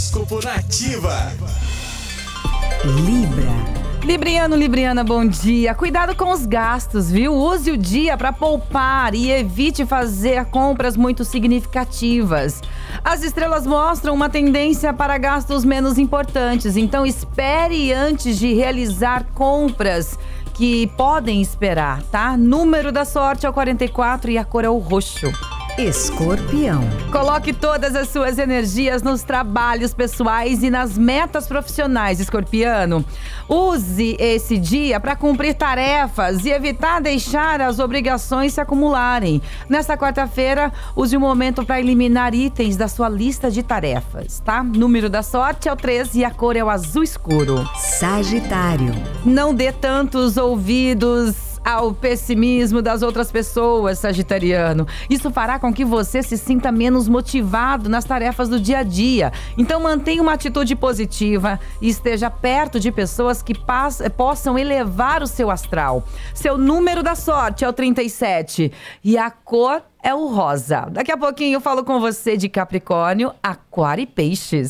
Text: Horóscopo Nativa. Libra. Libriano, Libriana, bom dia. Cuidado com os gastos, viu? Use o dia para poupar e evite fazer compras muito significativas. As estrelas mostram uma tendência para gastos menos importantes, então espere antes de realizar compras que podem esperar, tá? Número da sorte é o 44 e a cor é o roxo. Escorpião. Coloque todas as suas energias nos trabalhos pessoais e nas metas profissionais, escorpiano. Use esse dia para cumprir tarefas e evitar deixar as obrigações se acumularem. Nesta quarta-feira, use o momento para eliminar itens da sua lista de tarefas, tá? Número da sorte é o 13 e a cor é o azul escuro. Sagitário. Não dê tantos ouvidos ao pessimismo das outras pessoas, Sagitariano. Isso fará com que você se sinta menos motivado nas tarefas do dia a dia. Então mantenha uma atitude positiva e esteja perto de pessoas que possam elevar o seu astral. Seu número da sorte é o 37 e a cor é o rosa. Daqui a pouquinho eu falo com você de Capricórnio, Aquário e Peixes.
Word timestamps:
Horóscopo 0.00 0.40
Nativa. 0.42 1.30
Libra. 3.04 3.50
Libriano, 4.02 4.56
Libriana, 4.56 5.04
bom 5.04 5.26
dia. 5.26 5.74
Cuidado 5.74 6.16
com 6.16 6.32
os 6.32 6.46
gastos, 6.46 7.10
viu? 7.10 7.34
Use 7.34 7.70
o 7.70 7.76
dia 7.76 8.16
para 8.16 8.32
poupar 8.32 9.14
e 9.14 9.30
evite 9.30 9.84
fazer 9.84 10.46
compras 10.46 10.96
muito 10.96 11.22
significativas. 11.22 12.62
As 13.04 13.22
estrelas 13.22 13.66
mostram 13.66 14.14
uma 14.14 14.30
tendência 14.30 14.90
para 14.94 15.18
gastos 15.18 15.66
menos 15.66 15.98
importantes, 15.98 16.78
então 16.78 17.04
espere 17.04 17.92
antes 17.92 18.38
de 18.38 18.54
realizar 18.54 19.26
compras 19.34 20.18
que 20.54 20.86
podem 20.96 21.42
esperar, 21.42 22.02
tá? 22.04 22.38
Número 22.38 22.90
da 22.90 23.04
sorte 23.04 23.44
é 23.44 23.50
o 23.50 23.52
44 23.52 24.30
e 24.30 24.38
a 24.38 24.44
cor 24.46 24.64
é 24.64 24.68
o 24.70 24.78
roxo. 24.78 25.30
Escorpião. 25.80 26.82
Coloque 27.10 27.54
todas 27.54 27.96
as 27.96 28.10
suas 28.10 28.38
energias 28.38 29.02
nos 29.02 29.22
trabalhos 29.22 29.94
pessoais 29.94 30.62
e 30.62 30.68
nas 30.68 30.98
metas 30.98 31.46
profissionais, 31.46 32.20
escorpiano. 32.20 33.02
Use 33.48 34.14
esse 34.20 34.58
dia 34.58 35.00
para 35.00 35.16
cumprir 35.16 35.54
tarefas 35.54 36.44
e 36.44 36.50
evitar 36.50 37.00
deixar 37.00 37.62
as 37.62 37.78
obrigações 37.78 38.52
se 38.52 38.60
acumularem. 38.60 39.40
Nesta 39.70 39.96
quarta-feira, 39.96 40.70
use 40.94 41.16
o 41.16 41.20
momento 41.20 41.64
para 41.64 41.80
eliminar 41.80 42.34
itens 42.34 42.76
da 42.76 42.86
sua 42.86 43.08
lista 43.08 43.50
de 43.50 43.62
tarefas, 43.62 44.38
tá? 44.40 44.62
Número 44.62 45.08
da 45.08 45.22
sorte 45.22 45.66
é 45.66 45.72
o 45.72 45.76
13 45.76 46.18
e 46.18 46.24
a 46.26 46.30
cor 46.30 46.56
é 46.56 46.62
o 46.62 46.68
azul 46.68 47.02
escuro. 47.02 47.66
Sagitário. 47.78 48.92
Não 49.24 49.54
dê 49.54 49.72
tantos 49.72 50.36
ouvidos 50.36 51.49
ao 51.70 51.94
pessimismo 51.94 52.82
das 52.82 53.02
outras 53.02 53.30
pessoas, 53.30 53.98
Sagitariano. 53.98 54.86
Isso 55.08 55.30
fará 55.30 55.58
com 55.58 55.72
que 55.72 55.84
você 55.84 56.22
se 56.22 56.36
sinta 56.36 56.72
menos 56.72 57.08
motivado 57.08 57.88
nas 57.88 58.04
tarefas 58.04 58.48
do 58.48 58.58
dia 58.58 58.78
a 58.78 58.82
dia. 58.82 59.32
Então 59.56 59.80
mantenha 59.80 60.22
uma 60.22 60.32
atitude 60.32 60.74
positiva 60.74 61.58
e 61.80 61.88
esteja 61.88 62.30
perto 62.30 62.80
de 62.80 62.90
pessoas 62.90 63.42
que 63.42 63.54
possam 64.16 64.58
elevar 64.58 65.22
o 65.22 65.26
seu 65.26 65.50
astral. 65.50 66.04
Seu 66.34 66.58
número 66.58 67.02
da 67.02 67.14
sorte 67.14 67.64
é 67.64 67.68
o 67.68 67.72
37 67.72 68.72
e 69.02 69.16
a 69.16 69.30
cor 69.30 69.82
é 70.02 70.14
o 70.14 70.28
rosa. 70.28 70.88
Daqui 70.90 71.12
a 71.12 71.16
pouquinho 71.16 71.56
eu 71.56 71.60
falo 71.60 71.84
com 71.84 72.00
você 72.00 72.36
de 72.36 72.48
Capricórnio, 72.48 73.32
Aquário 73.42 74.02
e 74.02 74.06
Peixes. 74.06 74.68